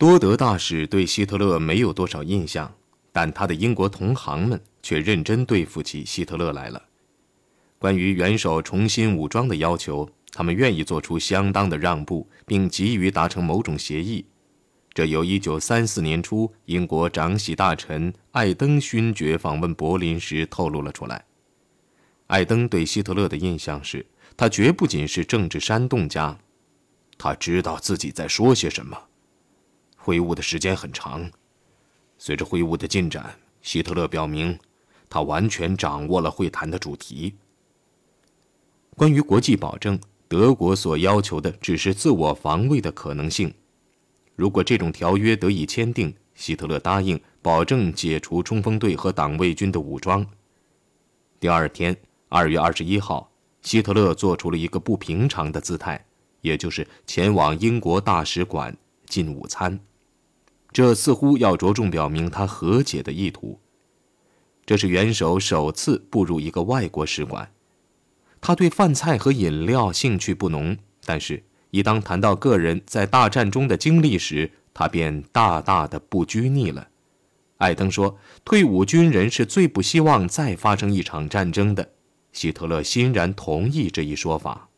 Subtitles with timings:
[0.00, 2.74] 多德大使对希特勒没有多少印象，
[3.12, 6.82] 但他的英国同行们却认真对付起希特勒来了。
[7.78, 14.24] 关于元首重新武装的要求，他们愿意做出相当的让步，并急于达成某种协议。
[14.94, 21.22] 这由1934年初英国长喜大臣艾登勋爵访问柏林时透露了出来。
[22.28, 26.38] 艾登对希特勒的印象是，他绝不仅是政治煽动家，
[27.18, 28.96] 他知道自己在说些什么。
[30.10, 31.30] 会晤的时间很长，
[32.18, 34.58] 随着会晤的进展，希特勒表明，
[35.08, 37.36] 他完全掌握了会谈的主题。
[38.96, 43.54] 关于国际保证，德国所要求的只是自我防卫的可能性。
[44.34, 50.26] 如果这种条约得以签订，希特勒答应保证解除冲锋队和党卫军的武装。
[51.38, 51.96] 第二天，
[52.28, 53.30] 二月二十一号，
[53.62, 56.04] 希特勒做出了一个不平常的姿态，
[56.40, 59.78] 也就是前往英国大使馆进午餐。
[60.72, 63.60] 这似乎要着重表明他和解的意图。
[64.64, 67.52] 这是元首首次步入一个外国使馆。
[68.40, 76.88] 他对饭菜和饮料兴趣不浓，但是，一当谈到个人在大战中的经历时，他便大大的不拘泥了。
[77.58, 81.90] 艾登说：“退伍军人是最不希望再发生一场战争的。”
[82.32, 84.68] 希特勒欣然同意这一说法。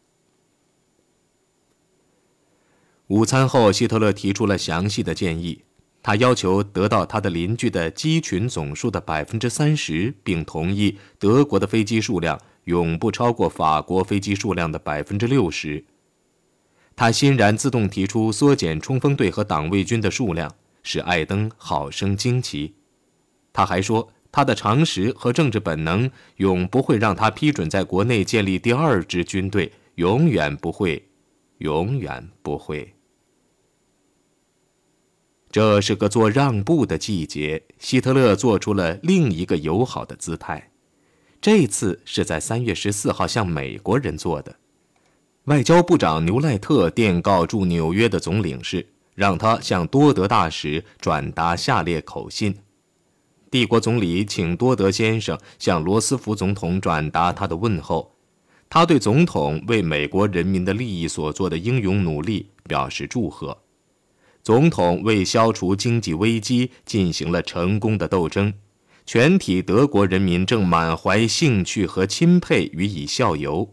[3.09, 5.63] 午餐后，希特勒提出了详细的建议。
[6.03, 15.85] 他要求得到他的邻居的机群总数的百分之三十，并同意德国的飞机数量永不超过法国飞机数量的百分之六十。
[16.97, 22.75] 他欣然自动提出缩减冲锋队和党卫军的数量，使艾登好生惊奇。
[23.53, 31.07] 他还说，他的常识和政治本能永不会让他批准在国内建立第二支军队，永远不会，
[31.59, 32.95] 永远不会。
[35.53, 40.71] 这是个做让步的季节，希特勒做出了另一个友好的姿态，
[41.43, 44.57] 这次是在三月十四号向美国人做的。
[45.45, 52.55] 外交部长牛赖特电告驻纽约的总领事，让他向多德大使转达下列口信：
[53.51, 58.15] 帝国总理请多德先生向罗斯福总统转达他的问候，
[58.71, 63.59] 他对总统为美国人民的利益所做的英勇努力表示祝贺。
[64.43, 68.53] 总统为消除经济危机进行了成功的斗争，
[69.07, 73.73] 全体德国人民正满怀兴趣和钦佩予以效尤。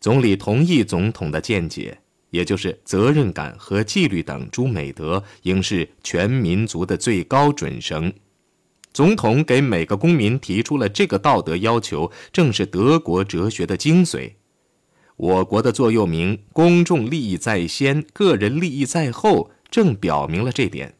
[0.00, 1.98] 总理同意总统的见解，
[2.30, 8.10] 也就是责任感和纪律等诸美德应是全民族的最高准绳。
[8.94, 14.32] 总统给每个公民提出了这个道德要求，正是德国哲学的精髓。
[15.16, 19.50] 我国的座右铭“公众利益在先，个人利益在后”。
[19.70, 20.94] 正表明了这点。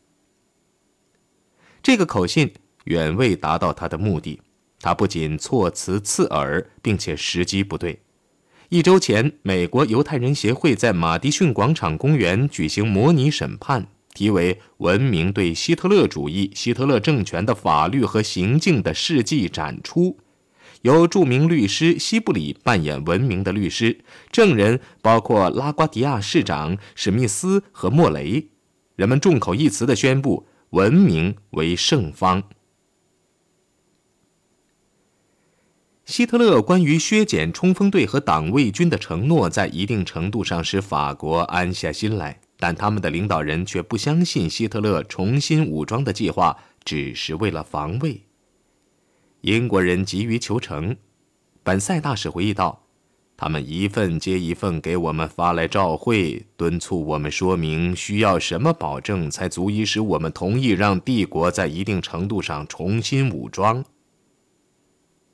[1.83, 2.53] 这个口信
[2.85, 4.41] 远未达到他的目的，
[4.81, 8.01] 他不仅措辞刺耳，并且时机不对。
[8.69, 20.01] 一周前，美国犹太人协会在马迪逊广场公园举行模拟审判，题为《文明对希特勒主义、希特勒政权的法律和行径的事迹展出》，
[20.83, 24.01] 由著名律师西布里扮演文明的律师，
[24.33, 28.49] 证人包括拉瓜迪亚市长史密斯和莫雷。
[28.97, 32.43] 人们众口一词的宣布，文明为胜方。
[36.07, 48.23] 希特勒关于削减冲锋队和党卫军的承诺，在一定程度上使法国安下心来，但他们的领导人却不相信希特勒重新武装的计划只是为了防卫。
[49.41, 50.97] 英国人急于求成，
[51.63, 52.86] 本塞大使回忆道。
[53.37, 63.85] 他们一份接一份给我们发来照会，敦促我们说明需要什么保证才足以使我们同意让帝国在一定程度上重新武装。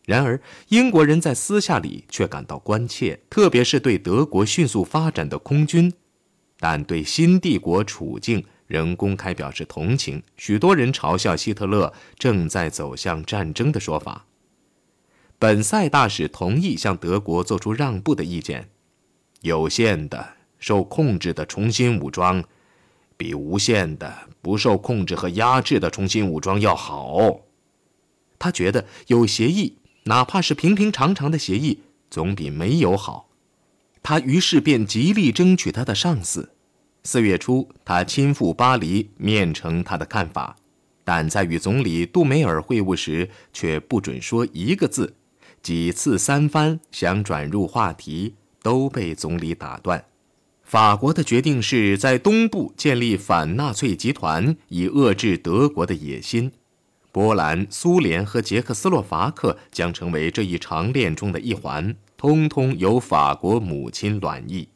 [0.04, 5.92] 然而，英国人在私下里却感到关切，特别是对德国迅速发展的空军，
[6.58, 10.20] 但对新帝国处境仍公开表示同情。
[10.36, 14.26] 许多人嘲笑希特勒正在走向战争的说法。
[15.42, 18.68] 本塞大使同意向德国做出让步的意见，
[19.40, 22.44] 有限的、受控制的重新武装，
[23.16, 27.40] 比无限的、不受控制和压制的重新武装要好。
[28.38, 33.28] 他觉得有协议，哪怕是平平常常的协议，总比没有好。
[34.00, 36.50] 他于是便极力争取他的上司。
[37.02, 40.56] 四月初，他亲赴巴黎，面呈他的看法，
[41.02, 45.16] 但在与总理杜梅尔会晤时，却不准说一个字。
[45.62, 50.04] 几次三番想转入话题，都被总理打断，
[50.64, 56.50] 法国的决定是在东部建立反纳粹集团，以遏制德国的野心。
[57.12, 64.68] 波兰、苏联和捷克斯洛伐克将成为这一长链中的一环，通通由法国母亲卵意。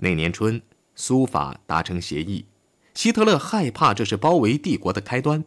[0.00, 0.60] 那年春，
[0.94, 2.44] 苏法达成协议，
[2.92, 5.44] 希特勒害怕这是包围帝国的开端。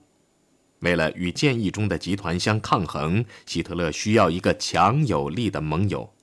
[0.80, 6.14] 为了与建议中的集团相抗衡，希特勒需要一个强有力的盟友。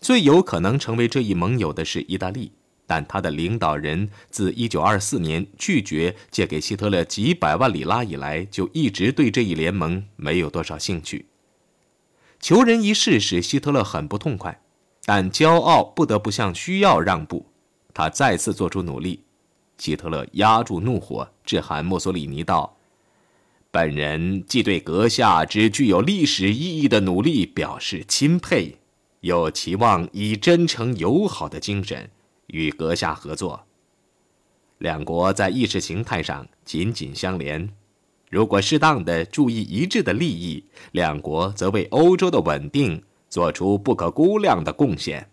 [0.00, 2.52] 最有可能成为这一盟友的是意大利。
[2.84, 11.26] 但他的领导人自1924年拒绝借给希特勒几百万里拉以来，就一直对这一联盟没有多少兴趣。
[12.38, 14.60] 求人一事使希特勒很不痛快，
[15.06, 17.46] 但骄傲不得不向需要让步。
[17.94, 19.24] 他再次做出努力。
[19.78, 22.76] 希特勒压住怒火，致函墨索里尼道
[23.72, 28.76] ：“本人既对阁下之具有历史意义的努力表示钦佩，
[29.20, 32.10] 又期望以真诚友好的精神。”
[32.48, 33.64] 与阁下合作，
[34.76, 37.70] 两国在意识形态上紧紧相连。
[38.28, 45.30] 如果适当的注意一致的利益，两国则为欧洲的稳定做出不可估量的贡献。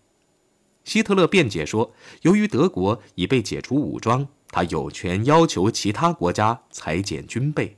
[0.85, 1.91] 希特勒辩解说，
[2.21, 7.75] 由于德国已被解除武装，他有权要求其他国家裁减军备。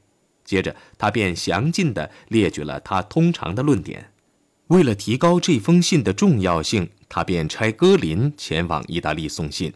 [0.52, 4.12] 接着，他便详尽地列举了他通常的论点。
[4.68, 6.90] 为了提高这封信的重要性。
[7.14, 9.74] 他便差戈林前往意大利送信。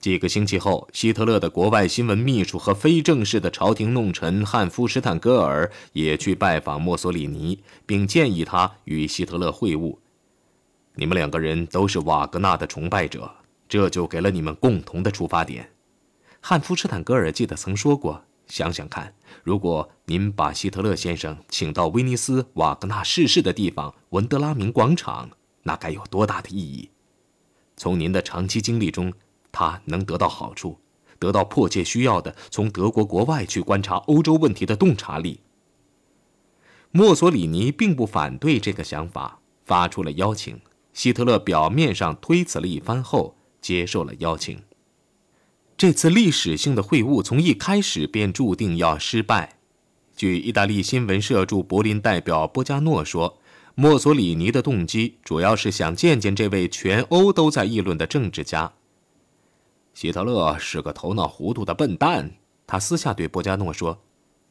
[0.00, 9.96] 几个星期后，希特勒的国外新闻秘书和非正式的朝廷弄臣汉夫施坦格尔也去拜访墨索里尼，并建议他与希特勒会晤。
[10.96, 13.30] 你们两个人都是瓦格纳的崇拜者，
[13.68, 15.70] 这就给了你们共同的出发点。
[16.40, 25.30] 汉夫施坦格尔记得曾说过：“想想看，如果您把希特勒先生请到威尼斯瓦格纳逝世的地方文德拉明广场。”
[25.66, 26.90] 那该有多大的意义？
[27.74, 29.10] 从您的长期经历中，
[29.50, 30.78] 他能得到好处，
[31.18, 35.40] 得到迫切需要的从德国国外去观察欧洲问题的洞察力。
[36.90, 40.60] 墨索里尼并不反对这个想法，发出了邀请。
[40.92, 44.62] 希特勒表面上推辞了一番后，接受了邀请。
[45.76, 49.58] 这次历史性的会晤从一开始便注定要失败。
[50.16, 53.38] 据意大利新闻社驻柏林代表波加诺说。
[53.76, 58.72] 墨索里尼的动机主要是想见见这位全欧都在议论的政治家。
[59.94, 62.30] 希特勒是个头脑糊涂的笨蛋，
[62.68, 64.00] 他私下对波加诺说：“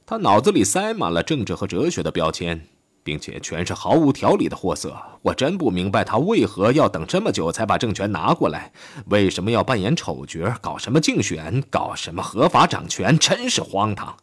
[0.06, 2.68] 他脑子里塞满了政治和哲学的标签，
[3.04, 4.96] 并且全是毫无条理的货色。
[5.22, 8.72] 我真不明白他为何要等这么久才把政权拿过来，
[9.08, 14.16] 为什么要扮演丑角，搞什么竞选，搞什么合法掌权，真是荒唐。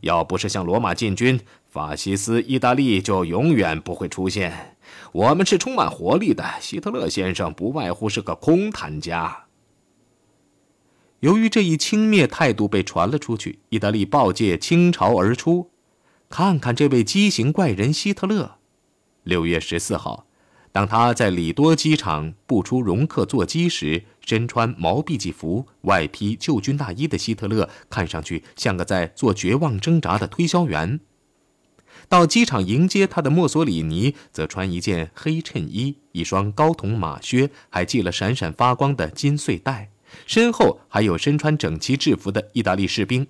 [0.00, 1.40] 要不是向罗马进军。”
[1.74, 4.76] 法西斯意大利就永远不会出现。
[5.10, 6.44] 我们是充满活力的。
[6.60, 9.46] 希特勒先生不外乎是个空谈家。
[11.18, 15.68] 由于这一轻蔑态度被传了出去，意大利报界倾巢而出。
[16.36, 18.56] 看看这位畸形怪人希特勒。
[19.22, 20.26] 六月十四号。
[20.72, 30.98] 当他在里多机场步出容客座机时，身穿毛笔记服、外披旧军大衣的希特勒看上去像个在做绝望挣扎的推销员。
[32.08, 39.90] 到机场迎接他的墨索里尼则穿一件黑衬衣、一双高筒马靴，还系了闪闪发光的金穗带，
[40.26, 43.24] 身后还有身穿整齐制服的意大利士兵。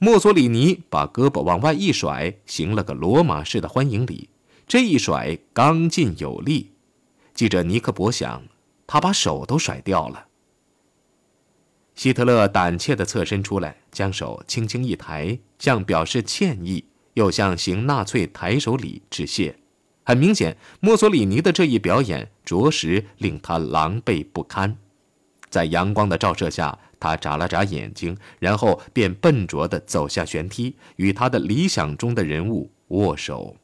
[0.00, 4.28] 墨索里尼把胳膊往外一甩，行了个罗马式的欢迎礼。
[4.68, 6.70] 这一甩刚劲有力，
[7.34, 8.44] 记者尼克伯想，
[8.86, 10.26] 他把手都甩掉了。
[11.96, 19.58] 希特勒胆怯地侧身出来，将手轻轻一抬，像表示歉意，又向行纳粹抬手礼致谢。
[20.04, 24.76] 很明显，墨索里尼的这一表演着实令他狼狈不堪。
[25.50, 33.56] 在阳光的照射下，他眨了眨眼睛，然后便笨拙地走下旋梯，与他的理想中的人物握手。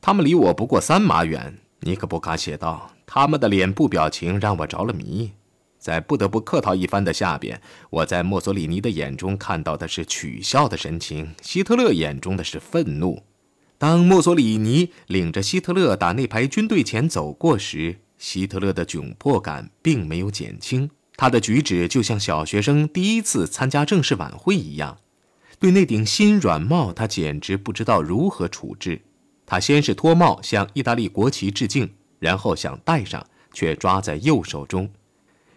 [0.00, 2.90] 他们离我不过三码远，尼克波卡写道。
[3.04, 5.32] 他们的脸部表情让我着了迷。
[5.78, 13.24] 在不得不客套一番的下边，我在墨索里尼的眼中看到的是取笑的神情，希特勒眼中的是愤怒。
[13.76, 20.88] 当墨索里尼领着希特勒打那排军队前走过时，希特勒的窘迫感并没有减轻。
[21.16, 24.98] 他的举止就像小学生第一次参加正式晚会一样。
[25.58, 29.02] 对那顶新软帽，他简直不知道如何处置。
[29.46, 34.90] 他先是脱帽向意大利国旗致敬，然后想戴上，却抓在右手中。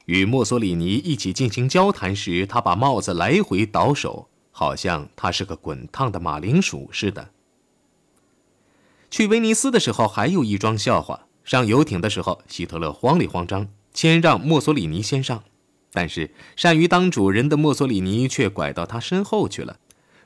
[0.06, 7.30] 与墨索里尼一起进行交谈时，他把帽子来回倒手，好像他是个滚烫的马铃薯似的。
[9.10, 11.28] 去威尼斯的时候，还有一桩笑话。
[11.44, 15.44] 上游艇的时候，希特勒慌里慌张，谦让墨索里尼先上。
[15.92, 19.80] 但是善于当主人的墨索里尼却拐到他身后去了，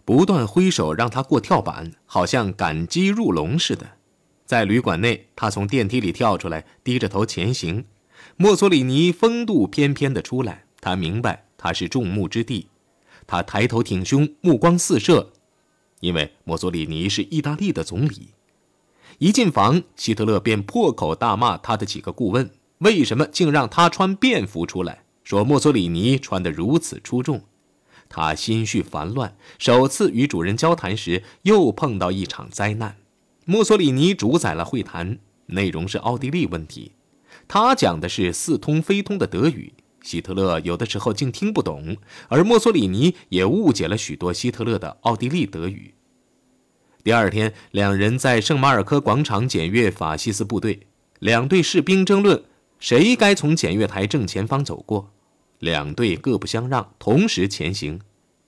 [0.03, 3.91] 不断挥手让他过跳板，好像赶鸡入笼似的。
[4.45, 7.85] 在旅馆内，他从电梯里跳出来，低着头前行。
[8.35, 12.67] 墨索里尼风度翩翩地出来，他明白他是众目之地，
[13.27, 15.31] 他抬头挺胸，目光四射，
[15.99, 18.29] 因为墨索里尼是意大利的总理。
[19.19, 22.49] 一进房，希特勒便破口大骂他的几个顾问，
[22.79, 25.03] 为什么竟让他穿便服出来？
[25.23, 27.43] 说墨索里尼穿得如此出众，
[28.07, 29.35] 他心绪烦乱。
[29.57, 32.95] 首次与主人交谈时，又碰到一场灾难。
[33.45, 36.93] 墨索里尼主宰了会谈，内容是奥地利问题。
[37.47, 41.97] 他讲的是似通非通的德语，希特勒有的时候竟听不懂，
[42.29, 45.93] 而墨索里尼也误解了许多希特勒的奥地利德语。
[47.03, 50.87] 第二天，两人在圣马尔科广场检阅法西斯部队，
[51.19, 52.43] 两队士兵争论
[52.79, 55.11] 谁该从检阅台正前方走过。
[55.59, 57.99] 两队各不相让，同时前行。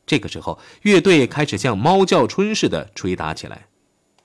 [0.06, 3.68] 这个时候，乐队开始像猫叫春似的吹打起来。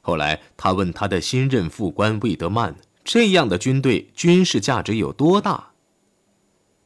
[0.01, 5.73] 后来，他问他的新任副官魏德曼：“这样的军队军事价值有多大？”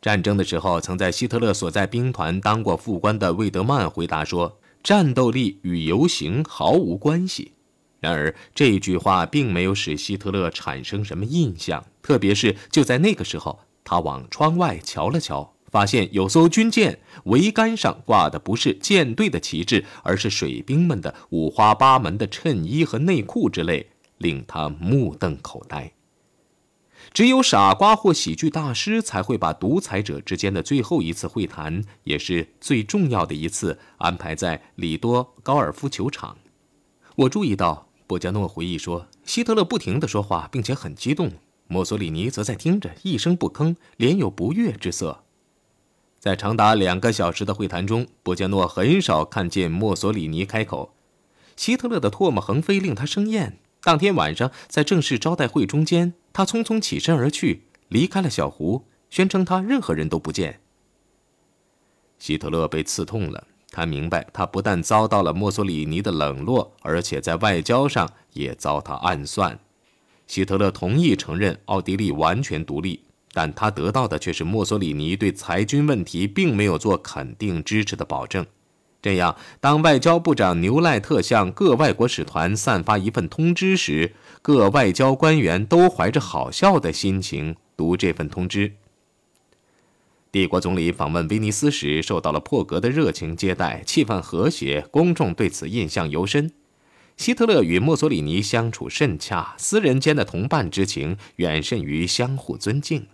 [0.00, 7.52] 战争的时候，曾在希特勒所在兵团当过副官的魏德曼回答说：“战斗力与游行毫无关系。”
[8.00, 15.54] 然而，这句话并没有使希特勒产生什么印象，特别是就在那个时候，他往窗外瞧了瞧。
[15.70, 25.92] 发现有艘军舰桅杆上挂的不是舰队的旗帜，而是水兵们的五花八门的衬衣和内裤之类，令他目瞪口呆。
[27.12, 36.38] 只有傻瓜或喜剧大师才会把独裁者之间的最后一次会谈，也是最重要的一次，安排在里多高尔夫球场。
[37.14, 41.30] 我注意到，布加诺回忆说，希特勒不停地说话，并且很激动，
[41.68, 45.22] 墨索里尼则在听着，一声不吭，脸有不悦之色。
[46.18, 50.92] 在长达两个小时的会谈中，布加诺很少看见墨索里尼开口。
[51.54, 53.60] 希特勒的唾沫横飞令他生厌。
[53.80, 60.58] 当天晚上，在正式招待会中间，他匆匆起身而去，离开了小湖，宣称他任何人都不见。
[62.18, 69.58] 希特勒被刺痛了，他明白他不但遭到了墨索里尼的冷落，而且在外交上也遭他暗算。
[70.26, 73.04] 希特勒同意承认奥地利完全独立。
[73.32, 78.44] 但他得到的却是墨索里尼对裁军问题并没有做肯定支持的保证。
[79.00, 88.72] 这样，当外交部长牛赖特向各外国使团散发一份通知时，各外交官员都怀着好笑的心情读这份通知。
[90.32, 96.52] 帝国总理访问威尼斯时受到了破格的热情接待，气氛和谐，公众对此印象尤深。
[97.16, 103.08] 希特勒与墨索里尼相处甚洽，私人间的同伴之情远甚于相互尊敬。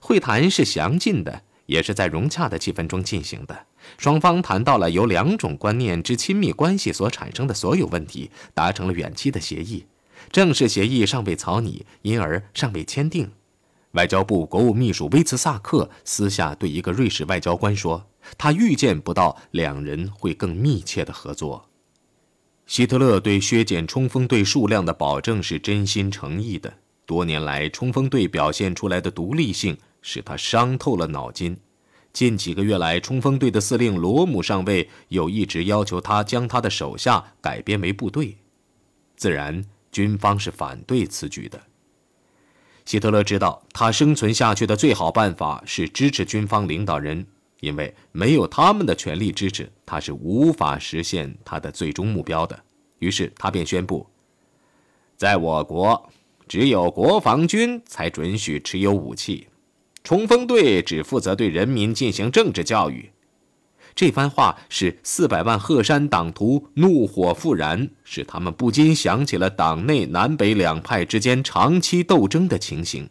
[0.00, 3.66] 会谈是详尽的，也是在融洽的气氛中进行的。
[3.98, 9.84] 双方谈到了由两种观念之亲密关系所产生的所有问题，达成了远期的协议。
[10.32, 13.30] 正式协议尚未草拟，因而尚未签订。
[13.96, 18.06] 外交部国务秘书威茨萨克私下对一个瑞士外交官说
[18.38, 21.68] ：“他预见不到两人会更密切的合作。”
[22.66, 26.72] 希特勒对削减冲锋队数量的保证是真心诚意的。
[27.04, 29.76] 多年来，冲锋队表现出来的独立性。
[30.06, 31.56] 使他伤透了脑筋。
[32.12, 38.36] 近几个月来，冲锋队的司令罗姆上尉又一直要求他将他的手下改编为部队。
[39.16, 41.60] 自然，军方是反对此举的。
[42.86, 47.26] 希特勒知道，他生存下去的最好办法是支持军方领导人，
[47.60, 52.58] 因为没有他们的全力支持，他是无法实现他的最终目标的。
[53.00, 54.06] 于是，他便宣布，
[55.16, 56.10] 在我国，
[56.46, 59.48] 只有国防军才准许持有武器。
[60.04, 63.10] 冲锋队只负责对人民进行政治教育，
[63.96, 73.08] 这番话使四百万鹤山党徒怒火复燃，使他们不禁想起了党内南北两派之间长期斗争的情形。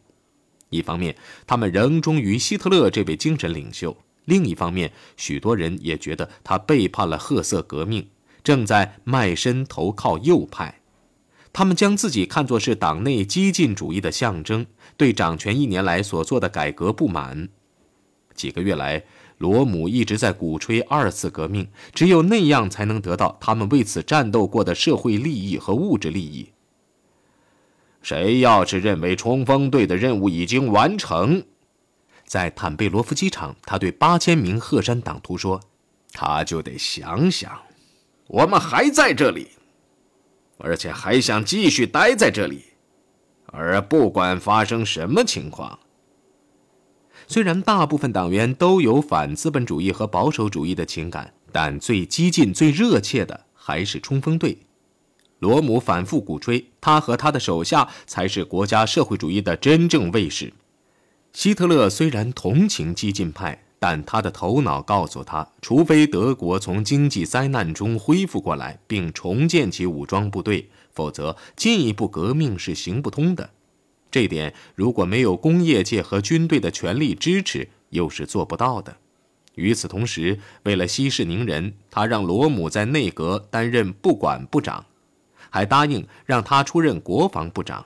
[0.70, 1.16] 一方面，
[1.48, 8.08] 他们仍忠于希特勒这位精神领袖；另一方面，许多人也觉得他背叛了褐色革命，
[8.44, 10.82] 正在卖身投靠右派。
[11.52, 17.50] 他们将自己看作是党内激进主义的象征，对掌权一年来所做的改革不满。
[18.36, 19.02] 几个月来，
[19.38, 26.52] 罗姆一直在鼓吹二次革命，只有那样才能得到他们为此战斗过的社会利益和物质利益。
[28.02, 31.44] 谁要是认为冲锋队的任务已经完成，
[32.26, 35.60] 在坦贝罗夫机场，他对八千名鹤山党徒说
[36.14, 37.52] ：“他就得想想，
[38.28, 39.50] 我们还在这里。”
[40.58, 42.64] 而且还想继续待在这里，
[43.48, 45.78] 而不管发生什么情况。
[47.28, 54.60] 虽然大部分党员都有反资本主义和保守主义的情感，但最激进、最热切的还是冲锋队。
[55.40, 60.54] 罗姆反复鼓吹，他和他的手下才是国家社会主义的真正卫士。
[61.34, 73.50] 希特勒虽然同情激进派，但他的头脑告诉他，除非德国从经济灾难中恢复过来，并重建起武装部队，否则进一步革命是行不通的。
[74.12, 78.98] 这点如果没有工业界和军队的全力支持，又是做不到的。
[79.56, 84.86] 与此同时，为了息事宁人，他让罗姆在内阁担任不管部长。
[85.50, 87.86] 还答应让他出任国防部长，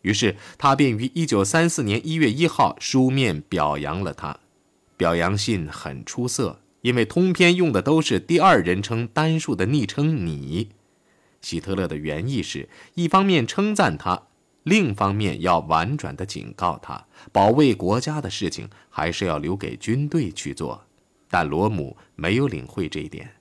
[0.00, 4.38] 于是他便于一九三四年一月一号书面表扬了他。
[4.96, 10.70] 表扬信很出色，因为通篇用的都是第二人称单数的昵称“你”。
[11.42, 14.22] 希特勒的原意是一方面称赞他，
[14.64, 20.84] 另一方面要婉转地警告他，保卫国家的事情还是要留给军队去做。
[21.30, 23.36] 但罗姆没有领会这一点，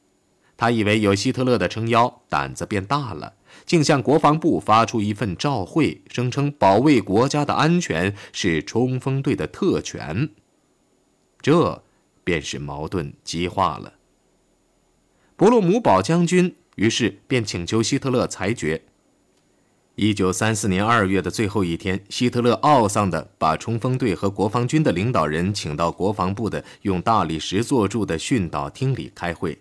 [0.58, 3.34] 他以为有希特勒的撑腰，胆子变大了。
[3.66, 10.30] 竟向国防部发出一份照会，声称保卫国家的安全是冲锋队的特权。
[11.40, 11.84] 这
[12.24, 13.94] 便是矛盾激化了。
[15.36, 18.82] 伯洛姆堡将军于是便请求希特勒裁决。
[19.96, 29.56] 一九三四年二月的最后一天，希特勒懊丧地把冲锋队和国防军的领导人请到国防部的用大理石做柱的训导厅里开会。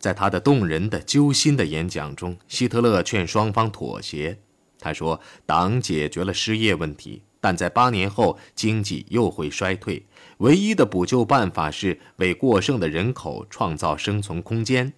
[0.00, 4.36] 在他的动人的、揪心的演讲中，希特勒劝双方妥协。
[4.80, 10.04] 他说：“党解决了失业问题，但在八年后经济又会衰退。
[10.38, 14.92] 唯一的补救办法是为过剩的人口创造生存空间。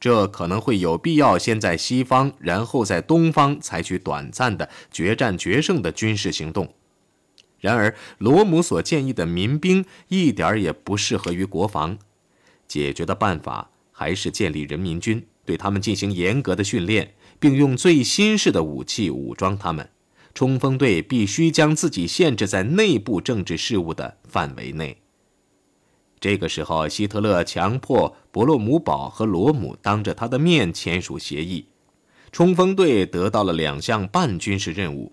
[0.00, 6.74] 这可能会有必要先在西方，然后在东方采取短暂的决战决胜的军事行动。
[7.60, 11.98] 然而，罗姆所建议的民兵一点也不适合于国防。
[12.66, 19.90] 解决的办法。”还是建立人民军，对他们进行严格的训练，并用最新式的武器武装他们。
[20.32, 24.99] 冲锋队必须将自己限制在内部政治事务的范围内。
[26.20, 31.64] 这个时候，希特勒强迫伯洛姆堡和罗姆当着他的面签署协议。
[32.30, 35.12] 冲锋队得到了两项半军事任务：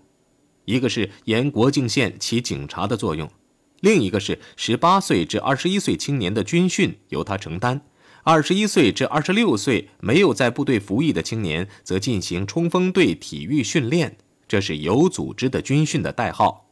[0.65, 3.32] 一个是沿国境线起警察的作用，
[3.80, 7.82] 另一个是十八岁至二十一岁青年的军训由他承担。
[8.24, 16.65] 二十一岁至二十六岁没有在部队服役的青年，则进行冲锋队体育训练，这是有组织的军训的代号。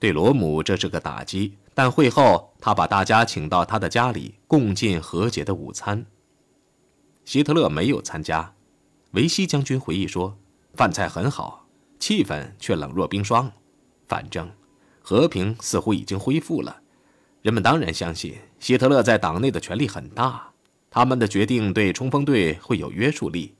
[0.00, 6.06] 对罗姆这是个打击，但会后他把大家请到他的家里共进和解的午餐。
[7.24, 8.54] 希特勒没有参加，
[9.10, 10.38] 维希将军回忆说
[10.74, 11.66] ：“饭菜很好，
[11.98, 13.50] 气氛却冷若冰霜。
[14.06, 14.50] 反正
[15.02, 16.82] 和平似乎已经恢复了。”
[17.42, 20.52] 人们当然相信希特勒在党内的权力很大，
[20.90, 23.54] 他们的决定对冲锋队会有约束力。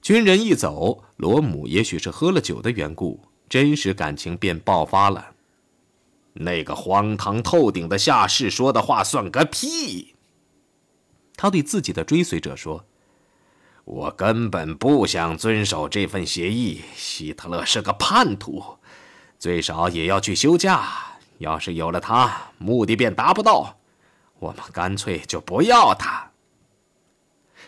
[0.00, 5.31] 军人一走，罗姆也许是喝了酒的缘故，真实感情便爆发了。
[6.34, 10.14] 那个荒唐透顶的下士说的话算个屁！
[11.36, 12.84] 他对自己的追随者说
[13.84, 16.82] ：“我根本不想遵守这份协议。
[16.94, 18.78] 希特勒是个叛徒，
[19.38, 23.78] 最少也要去休假。”要是有了他，目的便达不到。
[24.38, 26.30] 我们干脆就不要他。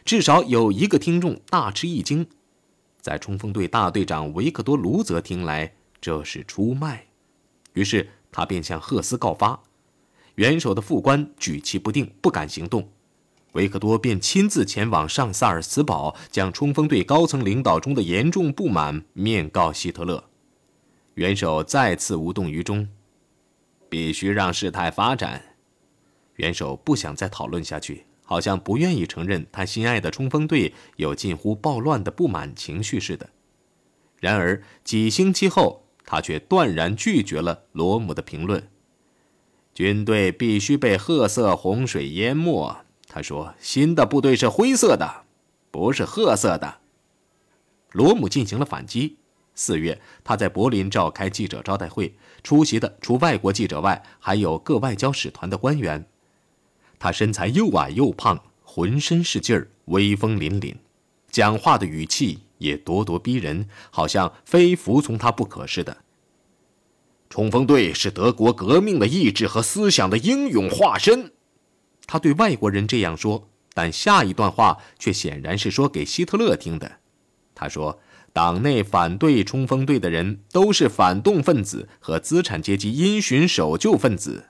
[0.05, 2.29] 至少有一个听众大吃一惊，
[3.00, 7.07] 在冲锋队大队长维克多·卢泽听来，这是出卖。
[7.72, 9.62] 于是他便向赫斯告发。
[10.35, 12.88] 元首的副官举棋不定，不敢行动。
[13.53, 20.25] 维克多便亲自前往上萨尔茨堡，将冲锋队高层领导中的严重不满面告希特勒。
[21.14, 22.88] 元首再次无动于衷。
[23.88, 25.40] 必须让事态发展。
[26.35, 33.31] 元首不想再讨论下去，好像不愿意承认他心爱的冲锋队有近乎暴乱的不满情绪似的。
[34.18, 38.69] 然而几星期后，他却断然拒绝了罗姆的评论。
[39.75, 42.77] 军队必须被褐色洪水淹没。
[43.09, 45.25] 他说：“新的部队是灰色的，
[45.71, 46.79] 不是褐色的。”
[47.93, 49.19] 罗姆进行了反击。
[49.57, 56.05] 四月，他在柏林召开记者招待会，出席的除外国记者外，还有各外交使团的官员。
[56.99, 60.75] 他身材又矮又胖，浑身是劲儿，威风凛凛，
[61.35, 65.97] 讲话的语气也咄咄逼人，好像非服从他不可似的。
[67.29, 71.33] 冲锋队是德国革命的意志和思想的英勇化身，
[72.07, 77.01] 他对外国人这样说，但下一段话却显然是说给希特勒听的。
[77.53, 77.99] 他说。
[78.33, 84.47] 党内反对冲锋队的人都是反动分子和资产阶级因循守旧分子。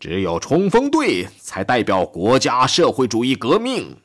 [0.00, 3.98] 只有冲锋队才代表国家社会主义革命。